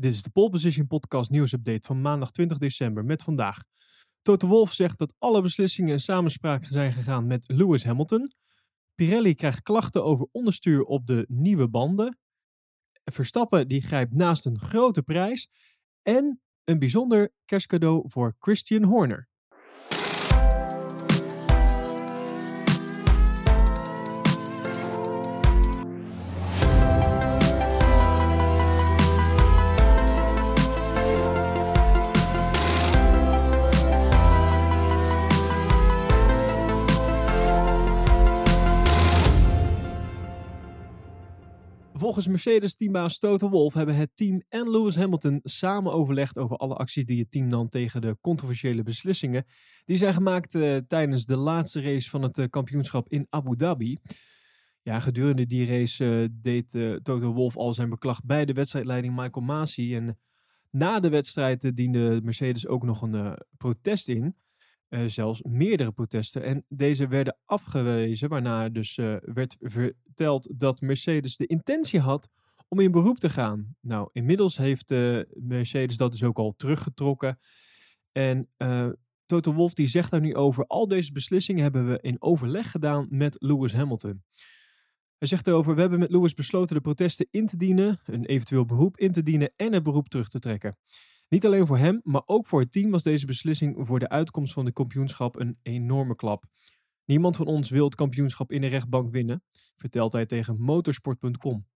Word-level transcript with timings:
Dit 0.00 0.14
is 0.14 0.22
de 0.22 0.30
Pole 0.30 0.50
Position 0.50 0.86
Podcast 0.86 1.30
nieuwsupdate 1.30 1.86
van 1.86 2.00
maandag 2.00 2.30
20 2.30 2.58
december 2.58 3.04
met 3.04 3.22
vandaag. 3.22 3.62
Toto 4.22 4.48
Wolff 4.48 4.72
zegt 4.72 4.98
dat 4.98 5.14
alle 5.18 5.42
beslissingen 5.42 5.92
in 5.92 6.00
samenspraak 6.00 6.64
zijn 6.64 6.92
gegaan 6.92 7.26
met 7.26 7.48
Lewis 7.48 7.84
Hamilton. 7.84 8.30
Pirelli 8.94 9.34
krijgt 9.34 9.62
klachten 9.62 10.04
over 10.04 10.28
onderstuur 10.32 10.82
op 10.82 11.06
de 11.06 11.24
nieuwe 11.28 11.68
banden. 11.68 12.18
Verstappen 13.04 13.68
die 13.68 13.82
grijpt 13.82 14.12
naast 14.12 14.46
een 14.46 14.58
grote 14.58 15.02
prijs. 15.02 15.48
En 16.02 16.40
een 16.64 16.78
bijzonder 16.78 17.32
kerstcadeau 17.44 18.10
voor 18.10 18.36
Christian 18.38 18.84
Horner. 18.84 19.29
Volgens 42.00 42.26
Mercedes-teambaas 42.26 43.18
Toto 43.18 43.48
Wolff 43.48 43.74
hebben 43.74 43.94
het 43.94 44.10
team 44.14 44.42
en 44.48 44.70
Lewis 44.70 44.96
Hamilton 44.96 45.40
samen 45.42 45.92
overlegd 45.92 46.38
over 46.38 46.56
alle 46.56 46.74
acties 46.74 47.04
die 47.04 47.20
het 47.20 47.30
team 47.30 47.46
nam 47.46 47.68
tegen 47.68 48.00
de 48.00 48.16
controversiële 48.20 48.82
beslissingen. 48.82 49.44
Die 49.84 49.96
zijn 49.96 50.14
gemaakt 50.14 50.54
uh, 50.54 50.76
tijdens 50.76 51.24
de 51.24 51.36
laatste 51.36 51.80
race 51.80 52.10
van 52.10 52.22
het 52.22 52.38
uh, 52.38 52.46
kampioenschap 52.50 53.08
in 53.08 53.26
Abu 53.30 53.56
Dhabi. 53.56 53.98
Ja, 54.82 55.00
gedurende 55.00 55.46
die 55.46 55.66
race 55.66 56.04
uh, 56.04 56.28
deed 56.32 56.78
Toto 57.02 57.32
Wolff 57.32 57.56
al 57.56 57.74
zijn 57.74 57.90
beklag 57.90 58.24
bij 58.24 58.44
de 58.44 58.52
wedstrijdleiding 58.52 59.16
Michael 59.16 59.46
Masi. 59.46 59.94
En 59.94 60.18
na 60.70 61.00
de 61.00 61.08
wedstrijd 61.08 61.76
diende 61.76 62.20
Mercedes 62.22 62.66
ook 62.66 62.82
nog 62.82 63.02
een 63.02 63.38
protest 63.56 64.08
in. 64.08 64.36
Uh, 64.90 65.00
zelfs 65.06 65.42
meerdere 65.42 65.92
protesten. 65.92 66.42
En 66.42 66.64
deze 66.68 67.08
werden 67.08 67.36
afgewezen, 67.44 68.28
waarna 68.28 68.68
dus 68.68 68.96
uh, 68.96 69.16
werd 69.20 69.56
verteld 69.60 70.60
dat 70.60 70.80
Mercedes 70.80 71.36
de 71.36 71.46
intentie 71.46 72.00
had 72.00 72.28
om 72.68 72.80
in 72.80 72.90
beroep 72.90 73.18
te 73.18 73.30
gaan. 73.30 73.76
Nou, 73.80 74.08
inmiddels 74.12 74.56
heeft 74.56 74.90
uh, 74.90 75.20
Mercedes 75.34 75.96
dat 75.96 76.10
dus 76.10 76.22
ook 76.22 76.38
al 76.38 76.54
teruggetrokken. 76.56 77.38
En 78.12 78.48
Toto 79.26 79.52
Wolff 79.52 79.74
die 79.74 79.86
zegt 79.86 80.10
daar 80.10 80.20
nu 80.20 80.34
over, 80.34 80.66
al 80.66 80.88
deze 80.88 81.12
beslissingen 81.12 81.62
hebben 81.62 81.88
we 81.88 81.98
in 82.00 82.22
overleg 82.22 82.70
gedaan 82.70 83.06
met 83.10 83.36
Lewis 83.38 83.72
Hamilton. 83.72 84.22
Hij 85.18 85.28
zegt 85.28 85.46
erover, 85.46 85.74
we 85.74 85.80
hebben 85.80 85.98
met 85.98 86.10
Lewis 86.10 86.34
besloten 86.34 86.74
de 86.74 86.82
protesten 86.82 87.26
in 87.30 87.46
te 87.46 87.56
dienen, 87.56 88.00
een 88.04 88.24
eventueel 88.24 88.64
beroep 88.64 88.98
in 88.98 89.12
te 89.12 89.22
dienen 89.22 89.52
en 89.56 89.72
het 89.72 89.82
beroep 89.82 90.08
terug 90.08 90.28
te 90.28 90.38
trekken. 90.38 90.76
Niet 91.30 91.46
alleen 91.46 91.66
voor 91.66 91.78
hem, 91.78 92.00
maar 92.04 92.22
ook 92.24 92.46
voor 92.46 92.60
het 92.60 92.72
team 92.72 92.90
was 92.90 93.02
deze 93.02 93.26
beslissing 93.26 93.86
voor 93.86 93.98
de 93.98 94.08
uitkomst 94.08 94.52
van 94.52 94.64
de 94.64 94.72
kampioenschap 94.72 95.40
een 95.40 95.58
enorme 95.62 96.16
klap. 96.16 96.44
Niemand 97.04 97.36
van 97.36 97.46
ons 97.46 97.70
wil 97.70 97.84
het 97.84 97.94
kampioenschap 97.94 98.52
in 98.52 98.60
de 98.60 98.66
rechtbank 98.66 99.10
winnen, 99.10 99.42
vertelt 99.76 100.12
hij 100.12 100.26
tegen 100.26 100.60
motorsport.com. 100.60 101.66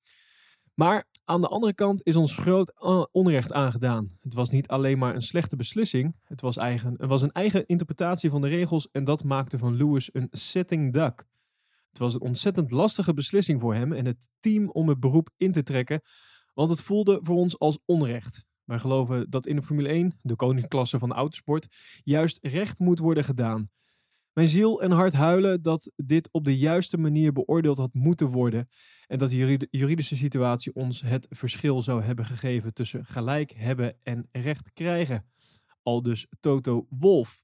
Maar 0.75 1.05
aan 1.25 1.41
de 1.41 1.49
andere 1.49 1.75
kant 1.75 2.07
is 2.07 2.17
ons 2.17 2.37
groot 2.37 2.73
eh, 2.81 3.05
onrecht 3.13 3.53
aangedaan. 3.53 4.11
Het 4.21 4.35
was 4.35 4.51
niet 4.51 4.69
alleen 4.69 4.99
maar 4.99 5.15
een 5.15 5.23
slechte 5.23 5.57
beslissing, 5.57 6.17
het 6.25 6.41
was, 6.41 6.57
eigen, 6.57 6.95
het 6.97 7.09
was 7.09 7.23
een 7.23 7.33
eigen 7.33 7.67
interpretatie 7.67 8.31
van 8.31 8.41
de 8.41 8.49
regels 8.49 8.89
en 8.91 9.05
dat 9.05 9.25
maakte 9.25 9.59
van 9.59 9.77
Lewis 9.77 10.11
een 10.13 10.29
sitting 10.31 10.93
duck. 10.93 11.25
Het 11.89 11.99
was 11.99 12.15
een 12.15 12.21
ontzettend 12.21 12.71
lastige 12.71 13.15
beslissing 13.15 13.61
voor 13.61 13.75
hem 13.75 13.93
en 13.93 14.07
het 14.07 14.29
team 14.41 14.71
om 14.71 14.89
het 14.89 15.01
beroep 15.01 15.31
in 15.37 15.53
te 15.53 15.63
trekken, 15.63 16.01
want 16.55 16.71
het 16.71 16.81
voelde 16.81 17.19
voor 17.23 17.37
ons 17.37 17.59
als 17.59 17.79
onrecht. 17.85 18.45
Wij 18.65 18.79
geloven 18.79 19.31
dat 19.31 19.47
in 19.47 19.57
de 19.57 19.63
Formule 19.63 19.89
1, 19.89 20.19
de 20.23 20.37
koningsklasse 20.37 20.99
van 20.99 21.09
de 21.09 21.15
autosport, 21.15 21.69
juist 22.03 22.39
recht 22.43 22.79
moet 22.79 22.99
worden 22.99 23.25
gedaan. 23.25 23.71
Mijn 24.33 24.49
ziel 24.49 24.83
en 24.83 24.91
hart 24.91 25.13
huilen 25.13 25.63
dat 25.63 25.93
dit 25.97 26.29
op 26.33 26.45
de 26.45 26.59
juiste 26.59 26.99
manier 26.99 27.33
beoordeeld 27.33 27.79
had 27.79 27.95
moeten 27.95 28.27
worden 28.27 28.69
en 29.07 29.19
dat 29.19 29.31
de 29.31 29.69
juridische 29.71 30.17
situatie 30.17 30.75
ons 30.75 31.01
het 31.01 31.27
verschil 31.31 31.83
zou 31.83 32.03
hebben 32.03 32.25
gegeven 32.25 32.75
tussen 32.75 33.05
gelijk 33.05 33.53
hebben 33.57 33.97
en 34.03 34.29
recht 34.33 34.73
krijgen. 34.73 35.27
Al 35.83 36.03
dus 36.03 36.27
Toto 36.41 36.87
Wolf. 36.89 37.43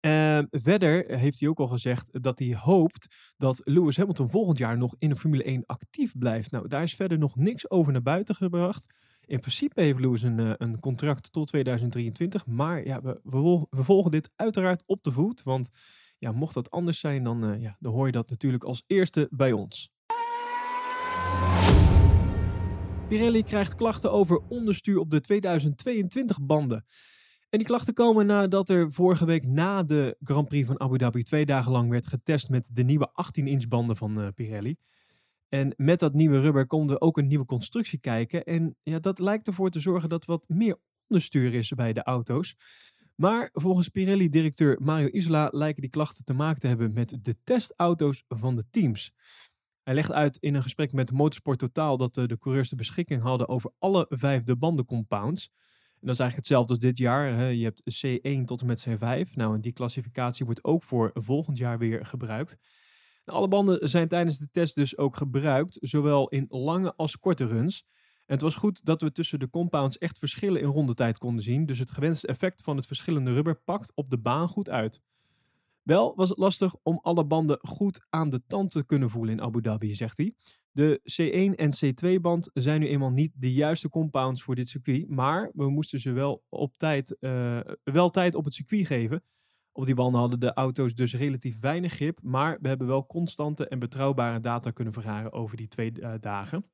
Uh, 0.00 0.42
verder 0.50 1.18
heeft 1.18 1.40
hij 1.40 1.48
ook 1.48 1.60
al 1.60 1.66
gezegd 1.66 2.22
dat 2.22 2.38
hij 2.38 2.54
hoopt 2.54 3.34
dat 3.36 3.60
Lewis 3.64 3.96
Hamilton 3.96 4.28
volgend 4.28 4.58
jaar 4.58 4.78
nog 4.78 4.94
in 4.98 5.08
de 5.08 5.16
Formule 5.16 5.42
1 5.42 5.66
actief 5.66 6.18
blijft. 6.18 6.50
Nou, 6.50 6.68
daar 6.68 6.82
is 6.82 6.94
verder 6.94 7.18
nog 7.18 7.36
niks 7.36 7.70
over 7.70 7.92
naar 7.92 8.02
buiten 8.02 8.34
gebracht. 8.34 8.94
In 9.26 9.40
principe 9.40 9.80
heeft 9.80 10.00
Lewis 10.00 10.22
een, 10.22 10.38
eh, 10.38 10.52
een 10.56 10.80
contract 10.80 11.32
tot 11.32 11.46
2023. 11.46 12.46
Maar 12.46 12.86
ja, 12.86 13.02
we, 13.02 13.20
we, 13.70 13.84
volgen 13.84 14.10
dit 14.10 14.30
uiteraard 14.36 14.82
op 14.86 15.02
de 15.02 15.12
voet. 15.12 15.42
Want 15.42 15.68
ja, 16.18 16.32
mocht 16.32 16.54
dat 16.54 16.70
anders 16.70 17.00
zijn, 17.00 17.24
dan, 17.24 17.52
uh, 17.52 17.62
ja, 17.62 17.76
dan 17.80 17.92
hoor 17.92 18.06
je 18.06 18.12
dat 18.12 18.30
natuurlijk 18.30 18.64
als 18.64 18.82
eerste 18.86 19.28
bij 19.30 19.52
ons. 19.52 19.90
Pirelli 23.08 23.42
krijgt 23.42 23.74
klachten 23.74 24.12
over 24.12 24.40
onderstuur 24.48 24.98
op 24.98 25.10
de 25.10 25.20
2022 25.20 26.42
banden. 26.42 26.84
En 27.48 27.58
die 27.58 27.66
klachten 27.66 27.94
komen 27.94 28.26
nadat 28.26 28.68
er 28.68 28.92
vorige 28.92 29.24
week 29.24 29.46
na 29.46 29.82
de 29.82 30.16
Grand 30.20 30.48
Prix 30.48 30.66
van 30.66 30.80
Abu 30.80 30.98
Dhabi 30.98 31.22
twee 31.22 31.46
dagen 31.46 31.72
lang 31.72 31.90
werd 31.90 32.06
getest 32.06 32.48
met 32.48 32.70
de 32.72 32.82
nieuwe 32.84 33.10
18-inch 33.10 33.68
banden 33.68 33.96
van 33.96 34.20
uh, 34.20 34.28
Pirelli. 34.34 34.76
En 35.48 35.74
met 35.76 36.00
dat 36.00 36.14
nieuwe 36.14 36.40
rubber 36.40 36.66
komt 36.66 36.90
er 36.90 37.00
ook 37.00 37.18
een 37.18 37.26
nieuwe 37.26 37.44
constructie 37.44 37.98
kijken. 37.98 38.44
En 38.44 38.76
ja, 38.82 38.98
dat 38.98 39.18
lijkt 39.18 39.46
ervoor 39.46 39.70
te 39.70 39.80
zorgen 39.80 40.08
dat 40.08 40.24
wat 40.24 40.48
meer 40.48 40.78
onderstuur 41.08 41.54
is 41.54 41.68
bij 41.68 41.92
de 41.92 42.02
auto's. 42.02 42.54
Maar 43.14 43.48
volgens 43.52 43.88
Pirelli-directeur 43.88 44.76
Mario 44.82 45.08
Isola 45.08 45.48
lijken 45.52 45.82
die 45.82 45.90
klachten 45.90 46.24
te 46.24 46.34
maken 46.34 46.60
te 46.60 46.66
hebben 46.66 46.92
met 46.92 47.18
de 47.22 47.36
testauto's 47.44 48.22
van 48.28 48.56
de 48.56 48.64
teams. 48.70 49.12
Hij 49.82 49.94
legt 49.94 50.12
uit 50.12 50.36
in 50.36 50.54
een 50.54 50.62
gesprek 50.62 50.92
met 50.92 51.12
Motorsport 51.12 51.58
Totaal 51.58 51.96
dat 51.96 52.14
de 52.14 52.38
coureurs 52.38 52.68
de 52.68 52.76
beschikking 52.76 53.22
hadden 53.22 53.48
over 53.48 53.72
alle 53.78 54.06
vijf 54.08 54.42
de 54.42 54.56
bandencompounds. 54.56 55.50
En 56.00 56.06
dat 56.06 56.14
is 56.14 56.20
eigenlijk 56.20 56.36
hetzelfde 56.36 56.72
als 56.72 56.82
dit 56.82 56.98
jaar. 56.98 57.52
Je 57.52 57.64
hebt 57.64 57.82
C1 58.06 58.44
tot 58.44 58.60
en 58.60 58.66
met 58.66 58.86
C5. 58.88 59.30
Nou, 59.34 59.54
en 59.54 59.60
die 59.60 59.72
klassificatie 59.72 60.44
wordt 60.44 60.64
ook 60.64 60.82
voor 60.82 61.10
volgend 61.14 61.58
jaar 61.58 61.78
weer 61.78 62.06
gebruikt. 62.06 62.58
Alle 63.26 63.48
banden 63.48 63.88
zijn 63.88 64.08
tijdens 64.08 64.38
de 64.38 64.48
test 64.50 64.74
dus 64.74 64.96
ook 64.96 65.16
gebruikt, 65.16 65.78
zowel 65.80 66.28
in 66.28 66.46
lange 66.48 66.94
als 66.94 67.18
korte 67.18 67.46
runs. 67.46 67.84
En 68.16 68.34
het 68.34 68.40
was 68.40 68.54
goed 68.54 68.84
dat 68.84 69.02
we 69.02 69.12
tussen 69.12 69.38
de 69.38 69.50
compounds 69.50 69.98
echt 69.98 70.18
verschillen 70.18 70.60
in 70.60 70.68
rondetijd 70.68 71.18
konden 71.18 71.44
zien, 71.44 71.66
dus 71.66 71.78
het 71.78 71.90
gewenste 71.90 72.26
effect 72.26 72.62
van 72.62 72.76
het 72.76 72.86
verschillende 72.86 73.32
rubber 73.32 73.54
pakt 73.54 73.92
op 73.94 74.10
de 74.10 74.18
baan 74.18 74.48
goed 74.48 74.70
uit. 74.70 75.00
Wel 75.82 76.16
was 76.16 76.28
het 76.28 76.38
lastig 76.38 76.74
om 76.82 76.98
alle 77.02 77.24
banden 77.24 77.58
goed 77.60 78.06
aan 78.10 78.28
de 78.28 78.42
tand 78.46 78.70
te 78.70 78.84
kunnen 78.84 79.10
voelen 79.10 79.34
in 79.34 79.42
Abu 79.42 79.60
Dhabi, 79.60 79.94
zegt 79.94 80.16
hij. 80.16 80.34
De 80.72 81.00
C1 81.00 81.54
en 81.56 81.70
C2 81.74 82.20
band 82.20 82.50
zijn 82.52 82.80
nu 82.80 82.86
eenmaal 82.86 83.10
niet 83.10 83.32
de 83.34 83.52
juiste 83.52 83.88
compounds 83.88 84.42
voor 84.42 84.54
dit 84.54 84.68
circuit, 84.68 85.08
maar 85.08 85.50
we 85.54 85.70
moesten 85.70 86.00
ze 86.00 86.12
wel, 86.12 86.44
op 86.48 86.76
tijd, 86.76 87.16
uh, 87.20 87.60
wel 87.82 88.10
tijd 88.10 88.34
op 88.34 88.44
het 88.44 88.54
circuit 88.54 88.86
geven. 88.86 89.22
Op 89.76 89.86
die 89.86 89.94
banden 89.94 90.20
hadden 90.20 90.40
de 90.40 90.52
auto's 90.52 90.94
dus 90.94 91.14
relatief 91.14 91.60
weinig 91.60 91.92
grip, 91.92 92.18
maar 92.22 92.58
we 92.60 92.68
hebben 92.68 92.86
wel 92.86 93.06
constante 93.06 93.68
en 93.68 93.78
betrouwbare 93.78 94.40
data 94.40 94.70
kunnen 94.70 94.92
vergaren 94.92 95.32
over 95.32 95.56
die 95.56 95.68
twee 95.68 95.92
uh, 96.00 96.14
dagen. 96.20 96.70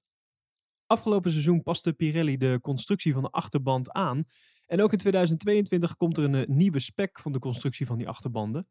Afgelopen 0.87 1.31
seizoen 1.31 1.63
paste 1.63 1.93
Pirelli 1.93 2.37
de 2.37 2.59
constructie 2.61 3.13
van 3.13 3.23
de 3.23 3.31
achterband 3.31 3.91
aan. 3.91 4.25
En 4.67 4.83
ook 4.83 4.93
in 4.93 4.99
2022 4.99 5.97
komt 5.97 6.19
er 6.19 6.25
een 6.25 6.35
uh, 6.35 6.47
nieuwe 6.47 6.81
spec 6.81 7.19
van 7.19 7.33
de 7.33 7.39
constructie 7.39 7.87
van 7.87 7.99
die 7.99 8.09
achterbanden. 8.09 8.69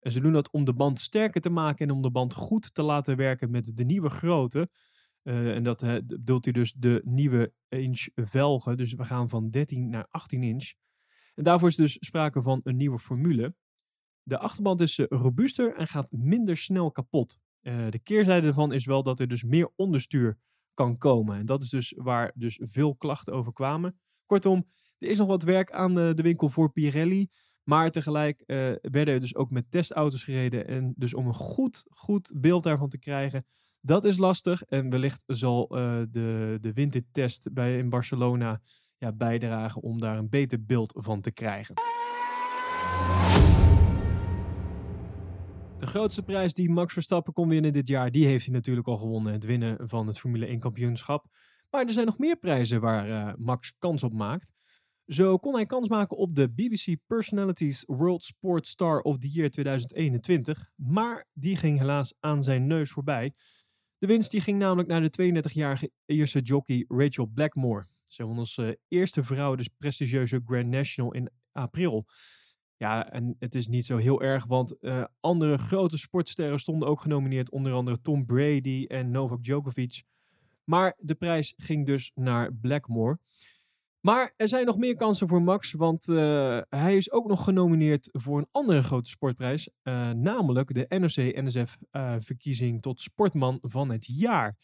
En 0.00 0.12
ze 0.12 0.20
doen 0.20 0.32
dat 0.32 0.50
om 0.50 0.64
de 0.64 0.74
band 0.74 1.00
sterker 1.00 1.40
te 1.40 1.50
maken 1.50 1.88
en 1.88 1.94
om 1.94 2.02
de 2.02 2.10
band 2.10 2.34
goed 2.34 2.74
te 2.74 2.82
laten 2.82 3.16
werken 3.16 3.50
met 3.50 3.76
de 3.76 3.84
nieuwe 3.84 4.10
grootte. 4.10 4.70
Uh, 5.22 5.54
en 5.54 5.64
dat 5.64 5.80
bedoelt 6.06 6.44
hij 6.44 6.52
dus 6.52 6.72
de 6.72 7.02
nieuwe 7.04 7.52
inch 7.68 8.08
velgen. 8.14 8.76
Dus 8.76 8.94
we 8.94 9.04
gaan 9.04 9.28
van 9.28 9.50
13 9.50 9.88
naar 9.88 10.06
18 10.10 10.42
inch. 10.42 10.72
En 11.34 11.44
daarvoor 11.44 11.68
is 11.68 11.76
dus 11.76 11.96
sprake 12.00 12.42
van 12.42 12.60
een 12.64 12.76
nieuwe 12.76 12.98
formule. 12.98 13.54
De 14.22 14.38
achterband 14.38 14.80
is 14.80 14.98
eh, 14.98 15.06
robuuster 15.08 15.76
en 15.76 15.86
gaat 15.86 16.12
minder 16.12 16.56
snel 16.56 16.90
kapot. 16.90 17.38
Uh, 17.62 17.88
de 17.90 17.98
keerzijde 17.98 18.46
ervan 18.46 18.72
is 18.72 18.86
wel 18.86 19.02
dat 19.02 19.20
er 19.20 19.28
dus 19.28 19.42
meer 19.42 19.70
onderstuur 19.76 20.38
kan 20.74 20.98
komen. 20.98 21.36
En 21.36 21.46
dat 21.46 21.62
is 21.62 21.68
dus 21.68 21.94
waar 21.96 22.32
dus 22.34 22.58
veel 22.62 22.96
klachten 22.96 23.32
over 23.32 23.52
kwamen. 23.52 24.00
Kortom, 24.26 24.66
er 24.98 25.08
is 25.08 25.18
nog 25.18 25.28
wat 25.28 25.42
werk 25.42 25.70
aan 25.70 25.94
de, 25.94 26.12
de 26.14 26.22
winkel 26.22 26.48
voor 26.48 26.72
Pirelli. 26.72 27.28
Maar 27.62 27.90
tegelijk 27.90 28.42
werden 28.80 29.14
er 29.14 29.20
dus 29.20 29.34
ook 29.34 29.50
met 29.50 29.70
testauto's 29.70 30.24
gereden. 30.24 30.66
En 30.66 30.92
dus 30.96 31.14
om 31.14 31.26
een 31.26 31.34
goed, 31.34 31.84
goed 31.90 32.32
beeld 32.36 32.62
daarvan 32.62 32.88
te 32.88 32.98
krijgen, 32.98 33.46
dat 33.80 34.04
is 34.04 34.18
lastig. 34.18 34.62
En 34.62 34.90
wellicht 34.90 35.22
zal 35.26 35.66
de, 35.66 36.58
de 36.60 36.72
wintertest 36.72 37.52
bij, 37.52 37.78
in 37.78 37.88
Barcelona 37.88 38.60
ja, 38.98 39.12
bijdragen 39.12 39.82
om 39.82 40.00
daar 40.00 40.18
een 40.18 40.28
beter 40.28 40.64
beeld 40.64 40.92
van 40.96 41.20
te 41.20 41.32
krijgen. 41.32 41.74
De 45.82 45.88
grootste 45.88 46.22
prijs 46.22 46.54
die 46.54 46.70
Max 46.70 46.92
Verstappen 46.92 47.32
kon 47.32 47.48
winnen 47.48 47.72
dit 47.72 47.88
jaar, 47.88 48.10
die 48.10 48.26
heeft 48.26 48.44
hij 48.44 48.54
natuurlijk 48.54 48.86
al 48.86 48.96
gewonnen. 48.96 49.32
Het 49.32 49.44
winnen 49.44 49.88
van 49.88 50.06
het 50.06 50.18
Formule 50.18 50.46
1 50.46 50.58
kampioenschap. 50.58 51.26
Maar 51.70 51.86
er 51.86 51.92
zijn 51.92 52.06
nog 52.06 52.18
meer 52.18 52.36
prijzen 52.36 52.80
waar 52.80 53.08
uh, 53.08 53.32
Max 53.38 53.74
kans 53.78 54.02
op 54.02 54.12
maakt. 54.12 54.52
Zo 55.06 55.36
kon 55.38 55.54
hij 55.54 55.66
kans 55.66 55.88
maken 55.88 56.16
op 56.16 56.34
de 56.34 56.50
BBC 56.50 56.96
Personalities 57.06 57.84
World 57.86 58.24
Sport 58.24 58.66
Star 58.66 59.00
of 59.00 59.18
the 59.18 59.28
Year 59.28 59.50
2021. 59.50 60.70
Maar 60.74 61.26
die 61.32 61.56
ging 61.56 61.78
helaas 61.78 62.14
aan 62.20 62.42
zijn 62.42 62.66
neus 62.66 62.90
voorbij. 62.90 63.32
De 63.98 64.06
winst 64.06 64.30
die 64.30 64.40
ging 64.40 64.58
namelijk 64.58 64.88
naar 64.88 65.10
de 65.10 65.42
32-jarige 65.42 65.90
Ierse 66.06 66.40
jockey 66.40 66.84
Rachel 66.88 67.26
Blackmore. 67.26 67.86
Ze 68.04 68.24
won 68.24 68.38
als 68.38 68.56
uh, 68.56 68.70
eerste 68.88 69.24
vrouw 69.24 69.54
dus 69.54 69.68
prestigieuze 69.78 70.42
Grand 70.44 70.68
National 70.68 71.12
in 71.12 71.30
april. 71.52 72.06
Ja, 72.82 73.10
en 73.10 73.36
het 73.38 73.54
is 73.54 73.66
niet 73.66 73.86
zo 73.86 73.96
heel 73.96 74.22
erg, 74.22 74.46
want 74.46 74.76
uh, 74.80 75.04
andere 75.20 75.58
grote 75.58 75.98
sportsterren 75.98 76.58
stonden 76.58 76.88
ook 76.88 77.00
genomineerd. 77.00 77.50
Onder 77.50 77.72
andere 77.72 78.00
Tom 78.00 78.26
Brady 78.26 78.84
en 78.88 79.10
Novak 79.10 79.42
Djokovic. 79.42 80.02
Maar 80.64 80.94
de 80.98 81.14
prijs 81.14 81.54
ging 81.56 81.86
dus 81.86 82.10
naar 82.14 82.54
Blackmore. 82.54 83.18
Maar 84.00 84.32
er 84.36 84.48
zijn 84.48 84.66
nog 84.66 84.76
meer 84.76 84.96
kansen 84.96 85.28
voor 85.28 85.42
Max, 85.42 85.72
want 85.72 86.08
uh, 86.08 86.58
hij 86.68 86.96
is 86.96 87.12
ook 87.12 87.26
nog 87.26 87.44
genomineerd 87.44 88.08
voor 88.12 88.38
een 88.38 88.48
andere 88.50 88.82
grote 88.82 89.10
sportprijs. 89.10 89.68
Uh, 89.82 90.10
namelijk 90.10 90.74
de 90.74 90.98
NOC-NSF-verkiezing 90.98 92.82
tot 92.82 93.00
sportman 93.00 93.58
van 93.60 93.90
het 93.90 94.06
jaar. 94.06 94.56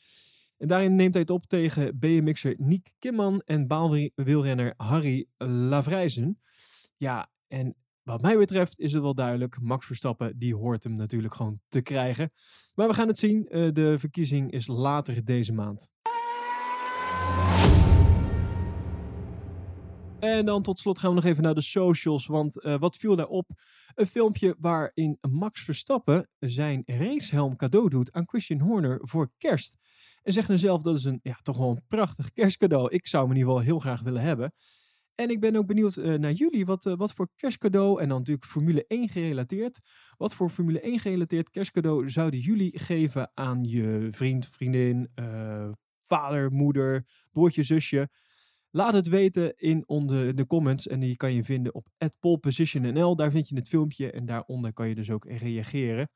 En 0.56 0.68
daarin 0.68 0.96
neemt 0.96 1.12
hij 1.12 1.22
het 1.22 1.30
op 1.30 1.46
tegen 1.46 1.98
BMX'er 1.98 2.54
Nick 2.56 2.92
Kimman 2.98 3.40
en 3.40 3.66
baalwielrenner 3.66 4.74
Harry 4.76 5.26
Lavrijzen. 5.36 6.40
Ja, 6.96 7.30
en 7.48 7.76
wat 8.08 8.22
mij 8.22 8.38
betreft 8.38 8.78
is 8.78 8.92
het 8.92 9.02
wel 9.02 9.14
duidelijk. 9.14 9.60
Max 9.60 9.86
Verstappen 9.86 10.38
die 10.38 10.54
hoort 10.54 10.84
hem 10.84 10.92
natuurlijk 10.92 11.34
gewoon 11.34 11.60
te 11.68 11.80
krijgen. 11.80 12.30
Maar 12.74 12.88
we 12.88 12.94
gaan 12.94 13.08
het 13.08 13.18
zien. 13.18 13.46
Uh, 13.50 13.72
de 13.72 13.98
verkiezing 13.98 14.50
is 14.50 14.66
later 14.66 15.24
deze 15.24 15.52
maand. 15.52 15.88
En 20.18 20.46
dan 20.46 20.62
tot 20.62 20.78
slot 20.78 20.98
gaan 20.98 21.10
we 21.10 21.16
nog 21.16 21.24
even 21.24 21.42
naar 21.42 21.54
de 21.54 21.60
socials. 21.60 22.26
Want 22.26 22.64
uh, 22.64 22.78
wat 22.78 22.96
viel 22.96 23.16
daarop? 23.16 23.50
Een 23.94 24.06
filmpje 24.06 24.56
waarin 24.58 25.18
Max 25.30 25.62
Verstappen 25.62 26.28
zijn 26.38 26.82
racehelm 26.86 27.56
cadeau 27.56 27.88
doet 27.88 28.12
aan 28.12 28.28
Christian 28.28 28.60
Horner 28.60 28.98
voor 29.02 29.30
kerst. 29.38 29.76
En 30.22 30.32
zegt 30.32 30.48
nu 30.48 30.58
zelf 30.58 30.82
dat 30.82 30.96
is 30.96 31.04
een 31.04 31.20
ja, 31.22 31.36
toch 31.42 31.56
wel 31.56 31.70
een 31.70 31.84
prachtig 31.88 32.32
kerstcadeau. 32.32 32.90
Ik 32.90 33.06
zou 33.06 33.22
hem 33.22 33.32
in 33.32 33.38
ieder 33.38 33.52
geval 33.52 33.66
heel 33.68 33.80
graag 33.80 34.00
willen 34.02 34.22
hebben. 34.22 34.52
En 35.20 35.30
ik 35.30 35.40
ben 35.40 35.56
ook 35.56 35.66
benieuwd 35.66 35.96
uh, 35.96 36.14
naar 36.14 36.32
jullie. 36.32 36.66
Wat, 36.66 36.86
uh, 36.86 36.94
wat 36.96 37.12
voor 37.12 37.28
kerstcadeau, 37.36 38.00
en 38.00 38.08
dan 38.08 38.18
natuurlijk 38.18 38.46
Formule 38.46 38.84
1 38.86 39.08
gerelateerd. 39.08 39.80
Wat 40.16 40.34
voor 40.34 40.50
Formule 40.50 40.80
1 40.80 40.98
gerelateerd 40.98 41.50
kerstcadeau 41.50 42.10
zouden 42.10 42.40
jullie 42.40 42.78
geven 42.78 43.30
aan 43.34 43.64
je 43.64 44.08
vriend, 44.10 44.48
vriendin, 44.48 45.10
uh, 45.14 45.70
vader, 45.98 46.52
moeder, 46.52 47.06
broertje, 47.32 47.62
zusje? 47.62 48.08
Laat 48.70 48.92
het 48.92 49.08
weten 49.08 49.56
in 49.56 49.88
onder 49.88 50.34
de 50.34 50.46
comments. 50.46 50.86
En 50.86 51.00
die 51.00 51.16
kan 51.16 51.32
je 51.32 51.44
vinden 51.44 51.74
op 51.74 51.86
@polepositionnl. 52.20 53.16
Daar 53.16 53.30
vind 53.30 53.48
je 53.48 53.54
het 53.54 53.68
filmpje 53.68 54.10
en 54.10 54.26
daaronder 54.26 54.72
kan 54.72 54.88
je 54.88 54.94
dus 54.94 55.10
ook 55.10 55.24
reageren. 55.24 56.10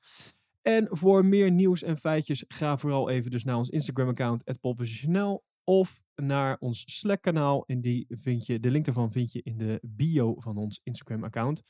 En 0.62 0.88
voor 0.90 1.24
meer 1.24 1.50
nieuws 1.50 1.82
en 1.82 1.96
feitjes 1.96 2.44
ga 2.48 2.76
vooral 2.76 3.10
even 3.10 3.30
dus 3.30 3.44
naar 3.44 3.56
ons 3.56 3.68
Instagram-account 3.68 4.60
@polepositionnl 4.60 5.42
of 5.64 6.02
naar 6.14 6.56
ons 6.58 6.98
Slack-kanaal. 6.98 7.66
En 7.66 7.80
die 7.80 8.06
vind 8.08 8.46
je, 8.46 8.60
de 8.60 8.70
link 8.70 8.84
daarvan 8.84 9.12
vind 9.12 9.32
je 9.32 9.42
in 9.42 9.58
de 9.58 9.80
bio 9.82 10.34
van 10.38 10.56
ons 10.56 10.80
Instagram-account. 10.82 11.62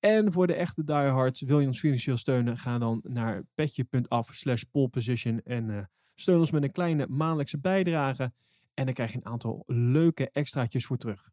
En 0.00 0.32
voor 0.32 0.46
de 0.46 0.54
echte 0.54 0.84
diehards, 0.84 1.40
wil 1.40 1.60
je 1.60 1.66
ons 1.66 1.78
financieel 1.78 2.16
steunen, 2.16 2.58
ga 2.58 2.78
dan 2.78 3.00
naar 3.02 3.42
petje.af 3.54 4.34
slash 4.34 4.62
en 5.44 5.68
uh, 5.68 5.82
steun 6.14 6.38
ons 6.38 6.50
met 6.50 6.62
een 6.62 6.72
kleine 6.72 7.06
maandelijkse 7.06 7.58
bijdrage. 7.58 8.32
En 8.74 8.84
dan 8.84 8.94
krijg 8.94 9.12
je 9.12 9.16
een 9.16 9.26
aantal 9.26 9.62
leuke 9.66 10.30
extraatjes 10.30 10.86
voor 10.86 10.96
terug. 10.96 11.30